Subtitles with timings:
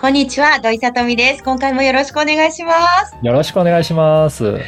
[0.00, 1.44] こんにちは、土井さとみです。
[1.44, 2.72] 今回もよろしくお願いしま
[3.06, 3.16] す。
[3.22, 4.58] よろしくお願いします。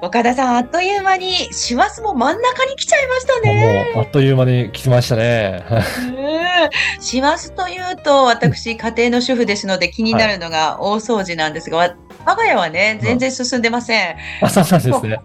[0.00, 3.92] 岡田さん、あっという間に、師走も真ん中に来ちゃいましたもね。
[3.96, 5.64] う、あっという間に来ましたね。
[5.70, 14.16] うん師走というと、私、家庭の主婦ですので気になるのが大掃除なんですが、わ我が家はね、全然進んでません。
[14.42, 15.20] あ、そうなんですね。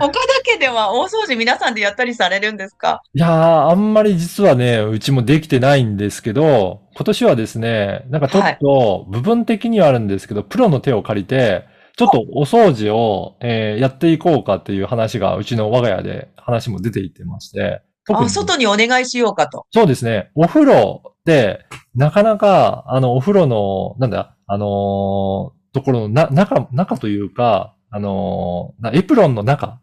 [0.00, 3.02] 岡田家では大掃除皆さんでやったりされるんですか？
[3.14, 11.64] いやー、あんまり実はね、うちもできてないんですけど、今年はですね、なんかちょっと部分的にはあるんですけど、プロの手を借りて、
[11.96, 19.66] ちょっとお掃除を、えーやっていこうかっていう話が、うちの我が家で話も出ていってまして、特あ、に外にお願いしようかと。
[19.72, 20.30] そうですね。
[20.36, 21.66] お風呂って、
[21.96, 29.80] なかなか、あの、お風呂の、なんだ、あのーところのな、中、中というか、あのーなエプロンの中。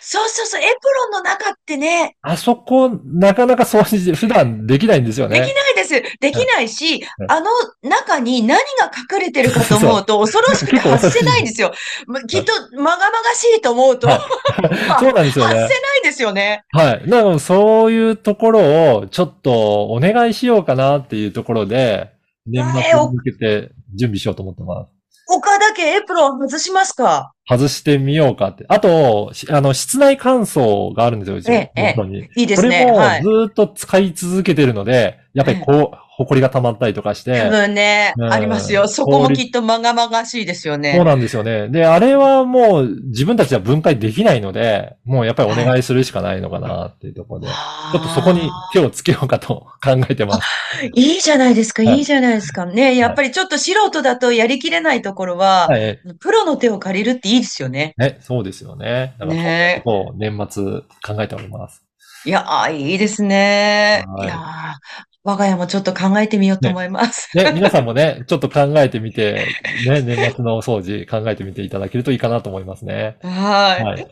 [0.00, 5.40] そうそうそう、エプロンの中ってね、あそこ、なかなか掃除、普段できないんですよね。
[5.40, 6.18] できないです。
[6.20, 7.46] できないしうん、あの
[7.82, 11.72] 中に何が隠れてるかと思うと恐ろしくて発せないんですよ。
[12.06, 15.70] まきっとまがまがしいと思うと、はい発 そうなんですよせないね。
[16.04, 16.62] ですよね。
[16.70, 17.10] はい。
[17.10, 18.60] だからそういうところ
[18.98, 22.12] を、ちょっとお願いしようかなっていうところで、
[22.46, 24.95] 年末に向けて準備しようと思ってます。
[25.28, 27.32] 岡田家エプロン外しますか？
[27.48, 28.64] 外してみようかって。
[28.68, 32.28] あと、しあの、室内乾燥があるんですよ、うちええのに。
[32.36, 32.86] いいですね。
[32.86, 33.28] これもはいず。
[33.28, 37.42] ーっと使い続けてるので、やっぱりこう、埃が溜まったりとかして。
[37.42, 38.88] 多分ね、うんありますよ。
[38.88, 41.04] そこもきっとまがまがしいですよそうね。
[41.04, 41.68] なんですよね。
[41.68, 50.86] で、あれはもう自分たちは分解できないので、もうやっぱりお願いするしかないのかなっていうところで、ちょっとそこに手をつけようかと考えてます。
[50.94, 52.64] いいじゃないですか、はいいいじゃないですか。
[52.64, 55.98] ね、やっぱりちょっと素人だとやりきれないところは、はい。
[56.18, 57.94] プロの手を借りるっていいですよね。
[57.96, 59.14] ね、そうですよね。
[59.18, 60.64] だから、ねこう年末
[61.04, 61.82] 考えております。
[62.24, 64.04] いやー、いいですね。
[64.08, 64.38] はいいやー
[65.28, 67.36] 我が家もちょっと考えてみようと思います。
[67.36, 69.44] ね、皆さんもね、ちょっと考えてみて、
[69.84, 73.16] ね、年末のお掃除考えてみていただけるといいかなと思いますね。
[73.22, 73.84] はい。
[73.84, 74.06] はい。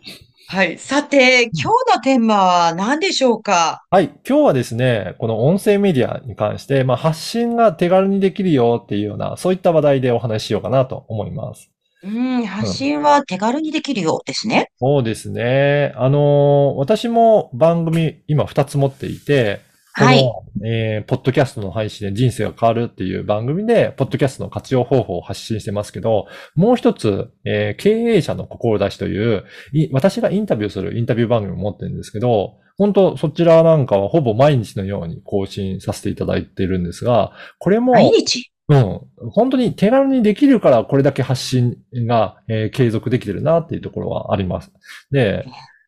[0.48, 0.76] はい。
[0.76, 3.84] さて、今日のテーマは何でしょうか？
[3.90, 4.10] はい。
[4.28, 11.70] 今日はですね、この音声メディアに関して、まあ、発信が手軽にできるよっていうような、そういった話題でお話ししようかなと思います。
[12.04, 14.68] うん、発信は手軽にできるようですね。
[14.78, 15.92] そうですね。
[15.96, 19.60] あのー私も番組今2つ持っていて、
[19.94, 20.22] はい
[20.64, 38.50] えーポッドキャストの配信で人生が変わるっていう番組で、ポッドキャストの活用方法を発信してますけど、もう一つ、えー経営者の志という、い私がインタビューするインタビュー番組を持ってるんですけど、本当そちらなんかはほぼ毎日のように更新させていただいてるんですが、これも、毎日？
[38.68, 39.00] うん。
[39.30, 41.76] 本当に手軽にできるからこれだけ発信
[42.06, 44.72] が、えー継続できてるなっていうところはあります。
[45.10, 45.44] で、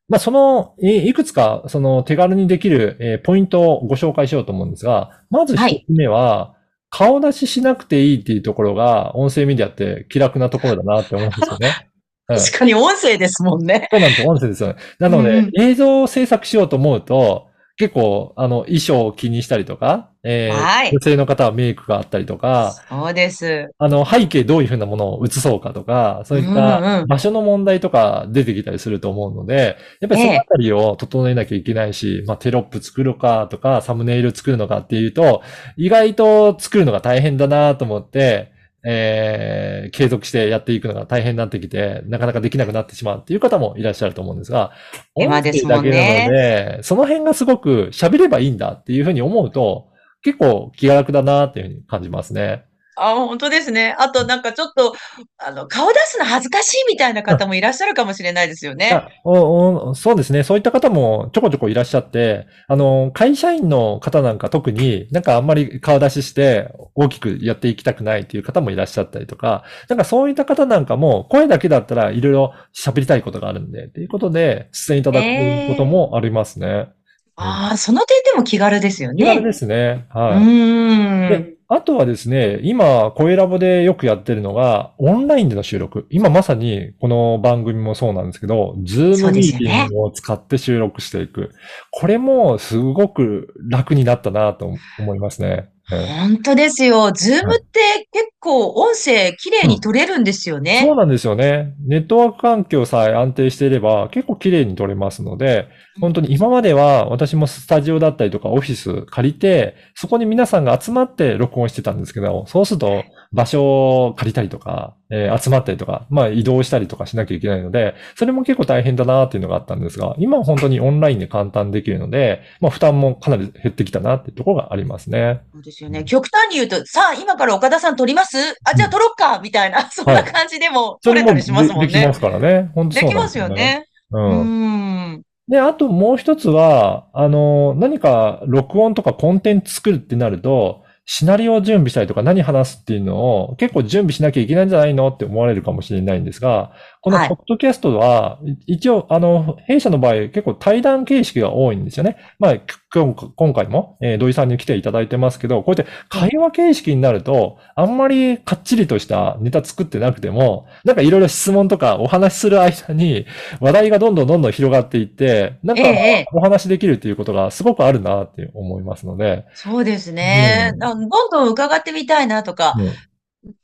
[0.09, 6.55] まあ、その、いいくつか、その手軽にできる、えーポイントをご紹介しようと思うんですが、まず一つ目は、
[6.91, 11.69] 顔出ししなくていいっていうところが、音声メディアって気楽なところだなって思うんですよね。
[12.29, 13.87] うん確かに音声ですもんね。
[13.89, 14.77] そうなんです、音声ですよね。
[14.99, 17.46] なので、うん映像を制作しようと思うと、
[17.79, 20.91] 結構、あの、衣装を気にしたりとか、えーはい。
[20.93, 23.69] 女性の方はメイクがあったりとか、そうです。
[23.77, 35.43] あの、背景どういうふうなものを映そうかとか、そういったん場所の問題とか出てきたりすると思うので、やっぱりそのあたりを整えなきゃいけないし、まあテロップ作るかとか、サムネイル作るのかっていうと、
[35.77, 38.56] 意外と作るのが大変だなと思って、
[38.89, 44.71] えー、継続してやっていくのが大変になってきて、なかなかできなくなってしまうっていう方もいらっしゃると思うんですが、
[45.17, 49.89] 手間ですもんねなので、その辺がすごく喋ればいいんだっていうふうに思うと、
[50.23, 52.66] 結構気が楽だなっていうふうに感じますね。
[52.97, 53.95] あ、本当ですね。
[53.99, 54.95] あとなんかちょっと、
[55.39, 58.91] あの、顔出すの恥ずかしいみたいな方もいらっしゃるかもしれないですよね。
[58.93, 60.43] あおおそうですね。
[60.43, 75.27] そういった方もちょこちょこいらっしゃって、あの、会社員の方なんか特になんかあんまり顔出しして大きくやっていきたくないっていう方もいらっしゃったりとか、なんかそういった方なんかも声だけだったらいろいろ喋りたいことがあるんで、っていうことで出演いただく
[75.69, 76.89] こともありますね。
[77.37, 79.23] ああ、その点でも気軽ですよね。
[79.23, 80.07] 気軽ですね。
[80.15, 80.39] うはい。
[80.41, 81.29] ーん。
[81.29, 86.07] で、あとはですね、今、声ラボでよくやってるのが、オンラインでの収録。
[86.11, 91.51] 今まさに、この番組もそうなんですけど、 Zoom ミーティングを使って収録していく。
[91.91, 95.69] これも、すごく楽になったなと思いますね。
[95.89, 97.13] 本当ですよ。
[97.13, 98.06] Zoom って結
[98.47, 100.83] 構音声綺麗に取れるんですよね。
[100.87, 101.75] そうなんですよね。
[101.87, 105.69] ネットワーク環境さえ安定していれば結構綺麗に撮れますので、
[106.01, 113.05] 本当に今までは私もスタジオだったりとかオフィス借りて、そこに皆さんが集まって録音してたんですけど、そうすると
[113.37, 125.43] 場所を借りたりとか、えー集まったりとか、まあ移動したりとかしなきゃいけないので、それも結構大変だなっていうのがあったんですが、今は本当にオンラインで簡単にできるので、まあ負担もかなり減ってきたなっていうところがありますね。
[125.53, 126.05] そうですよね。
[126.05, 128.39] 極端に言うと、さあ、今から岡田さん撮ります？
[128.65, 132.15] あ、じゃあ撮ろっかみたいな、そんな感じでも撮れたりしますもんねでできま。
[132.15, 132.71] すからね。
[132.75, 133.49] 本当そうなんできますよ。
[133.49, 133.87] ね。
[134.13, 134.19] う。
[134.19, 135.23] うんん。
[135.49, 152.17] で、あともう一つは、あの、何か録音とかコンテンツ作るってなると、シナリオを準備したりとか何話すっていうのを結構準備しなきゃいけないんじゃないのって思われるかもしれないんですが、このはいポッドキャストは、い一応、あの、弊社の場合結構対談形式が多いんですよね。
[152.41, 152.57] まあ、
[152.91, 163.27] き今今回も、えー土井さんに来ていただいてますけど、こうやって会話形式になると、あんまりかっちりとしたネタ作ってなくても、なんかいろいろ質問とかお話しする間に、
[163.61, 170.73] 話題がどんどんどんどん広がっていって、なんかええお話できるっていうことがすごくあるなって思いますので、そうですね。
[170.75, 170.85] うん。
[170.85, 172.93] あどんどん伺ってみたいなとか、うん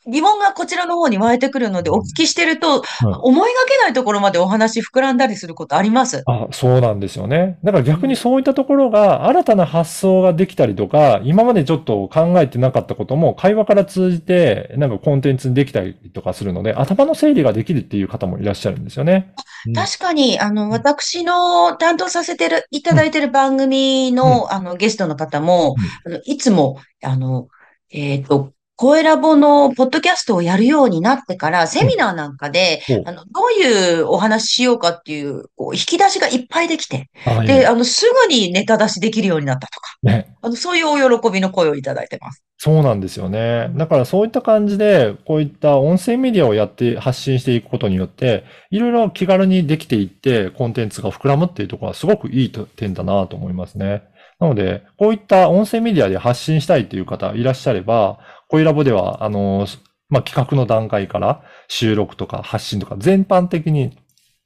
[0.06, 2.82] 疑問がこちらの方に湧いてくるので、お聞きしてると、うん
[3.24, 6.22] 思いがけないところまでお話膨らんだりすることあります？
[6.26, 7.58] あ、そうなんですよね。
[7.62, 19.32] だから逆にそういったところが新たな発想ができたりとか、今までちょっと考えてなかったことも会話から通じてなんかコンテンツにできたりとかするので、頭の整理ができるっていう方もいらっしゃるんですよね。
[19.66, 27.46] うん確かに、あの、私の担当させてる、いただいてる番組の、あの、ゲストの方も、あの、いつも、あの、
[27.92, 40.34] えっと、声ラボのポッドキャストをやるようになってから、セミナーなんかで、あの、どういうお話ししようかっていう、こう、引き出しがいっぱいできて、あで、あの、すぐにネタ出しできるようになったとか、ね。
[40.42, 42.42] あの、そういうお喜びの声をいただいてます。
[42.58, 43.72] そうなんですよね。
[43.74, 54.04] だからそういった感じで、こういった音声メディアをやって発信していくことによって、いろいろ気軽にできていって、コンテンツが膨らむっていうところはすごくいいと点だなと思いますね。
[54.38, 58.20] なので、こういった音声メディアで発信したいという方いらっしゃれば、
[58.52, 59.66] 恋ラボでは、あの、
[60.10, 63.96] まあ、企画の段階から収録とか発信とか全般的に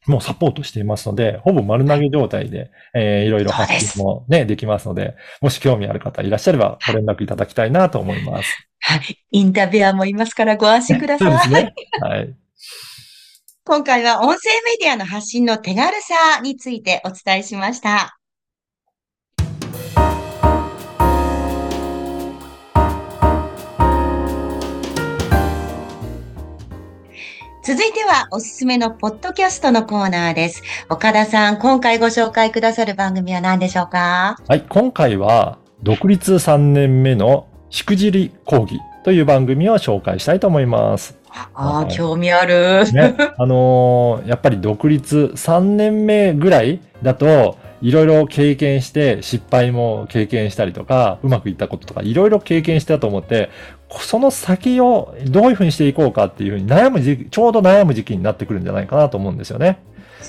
[0.07, 8.69] もうサポートしていますので、ほぼ丸投げ状態で、えーいろいろ発信もね、できますので、もし興味ある方いらっしゃればご連絡いただきたいなと思います。
[8.79, 9.19] はい。
[9.33, 11.29] インタビュアーもいますからご安心ください。
[11.29, 11.75] そうですね。
[12.01, 12.33] はい。
[13.65, 18.17] 今回は音声メディアの発信の手軽さについてお伝えしました。
[27.67, 30.63] 続いてはおすすめのポッドキャストのコーナーです。
[30.89, 34.37] 岡田さん、今回ご紹介くださる番組は何でしょうか？
[34.47, 41.19] はい、今回は、独立3年目のしくじり講義という番組を紹介したいと思います。
[41.29, 42.85] ああ、はい興味ある。
[42.93, 53.51] ね、あのーやっぱり独立3年目ぐらいだと、いろいろ経験して、失敗も経験したりとか、うまくいったこととか、いろいろ経験したと思って、
[53.91, 59.79] その先をどういうふうにしていこうかっていうふうに悩む時期、ちょうど悩む時期になってくるんじゃないかなと思うんですよね。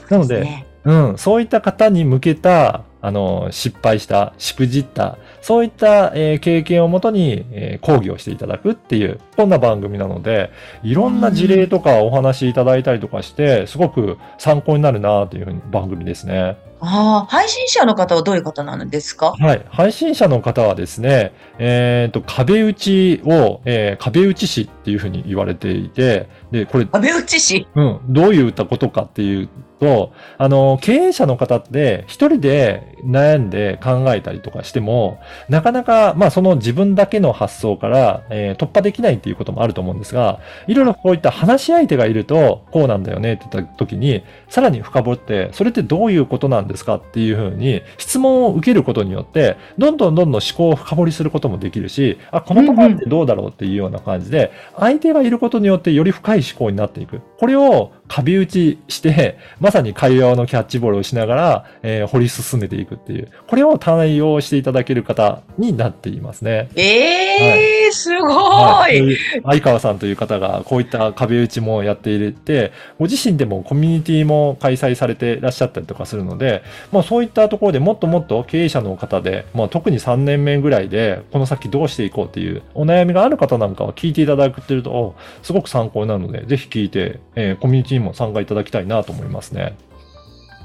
[0.09, 10.50] なのでうん、そういった方に向けた、あの、失敗した、しくじった、そういった、えー経験をもとに、えー講義をしていただくっていう、こんな番組なので、
[10.83, 16.56] いろんな事例とかお話しいただいたりとかして、すごく参考になるなというふうに番組ですね。
[16.80, 19.34] ああ、配信者の方はどういう方なんですか？
[19.40, 19.66] はい。
[19.69, 27.68] 配信者の方はですね、えっ、と、壁打ちを、えー壁打ち師っていうふうに言われていて、で、これ、安倍内氏。
[27.76, 35.19] うん、どういったことかっていうと、あの、経営者の方って一人で悩んで考えたりとかしても、
[35.50, 57.21] なかなか、まあその自分だけの発想から、えー突破できないっていうこともあると思うんですが、いろいろこういった話し相手がいると、こうなんだよねって言った時に、さらに深掘って、それってどういうことなんですかっていうふうに質問を受けることによって、どんどんどんどん思考を深掘りすることもできるし、あ、このパターンってどうだろうっていうような感じで、相手がいることによってより深い思考になっていく。
[57.40, 66.69] これを壁打ちして、まさに会話のキャッチボールをしながら、えー掘り進めていくっていう、これを対応していただける方になっていますね。
[66.76, 69.00] ええすごはいい。
[69.00, 76.56] そういう相川さんという方がこういった壁打ちもやっていて、ご自身でもコミュニティも開催されていらっしゃったりとかするので、
[76.92, 89.76] まあそういったところでもっともっと経営者の方で、まあ特に3年目ぐらいでこの先どうしていこうっていうお悩みがある方なんかは聞いていただくってると、すごく参考になるので、ぜひ聞いて、えーコミュニティにも参加いただきたいなと思いますね。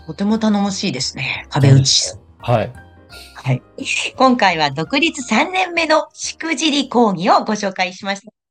[0.06, 1.46] とても頼もしいですね。
[1.48, 2.14] 壁打ち。
[2.38, 2.72] はい。
[3.34, 3.62] はい。
[4.16, 8.41] 今回は独立3年目のしくじり講義をご紹介しました。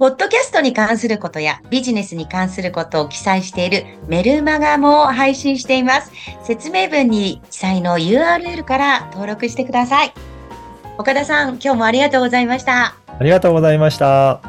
[0.00, 6.10] ポッドキャストに関することやビジネスに関することを記載しているメルマガも配信しています。
[6.42, 10.14] 説明文に記載の URL から登録してください。
[10.96, 12.94] 岡田さん、今日もありがとうございました。
[13.08, 14.40] ありがとうございました。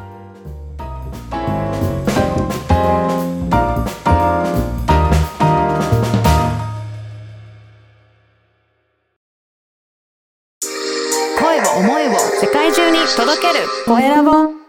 [11.38, 14.61] 声を思いを世界中に届けるコエラボ